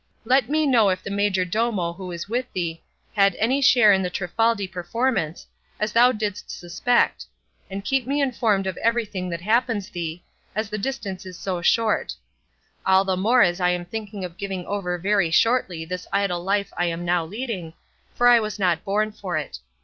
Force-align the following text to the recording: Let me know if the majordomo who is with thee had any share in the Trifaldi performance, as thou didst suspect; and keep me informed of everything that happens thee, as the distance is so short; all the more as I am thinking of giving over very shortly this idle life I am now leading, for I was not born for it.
Let 0.25 0.49
me 0.49 0.65
know 0.65 0.89
if 0.89 1.03
the 1.03 1.11
majordomo 1.11 1.93
who 1.93 2.11
is 2.11 2.27
with 2.27 2.51
thee 2.53 2.81
had 3.15 3.35
any 3.35 3.61
share 3.61 3.93
in 3.93 4.01
the 4.01 4.09
Trifaldi 4.09 4.65
performance, 4.67 5.45
as 5.79 5.93
thou 5.93 6.11
didst 6.11 6.49
suspect; 6.49 7.27
and 7.69 7.85
keep 7.85 8.07
me 8.07 8.19
informed 8.19 8.65
of 8.65 8.77
everything 8.77 9.29
that 9.29 9.41
happens 9.41 9.89
thee, 9.89 10.23
as 10.55 10.71
the 10.71 10.79
distance 10.79 11.23
is 11.23 11.37
so 11.37 11.61
short; 11.61 12.15
all 12.83 13.05
the 13.05 13.15
more 13.15 13.43
as 13.43 13.61
I 13.61 13.69
am 13.69 13.85
thinking 13.85 14.25
of 14.25 14.37
giving 14.39 14.65
over 14.65 14.97
very 14.97 15.29
shortly 15.29 15.85
this 15.85 16.07
idle 16.11 16.43
life 16.43 16.73
I 16.75 16.85
am 16.87 17.05
now 17.05 17.23
leading, 17.23 17.75
for 18.15 18.27
I 18.27 18.39
was 18.39 18.57
not 18.57 18.83
born 18.83 19.11
for 19.11 19.37
it. 19.37 19.59